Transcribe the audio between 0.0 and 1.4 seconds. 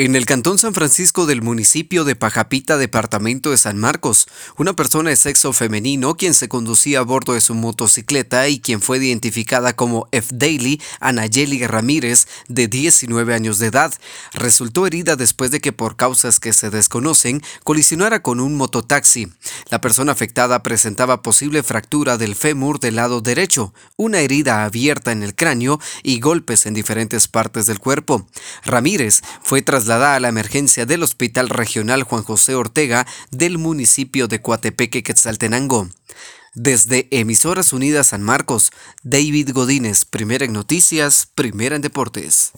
En el Cantón San Francisco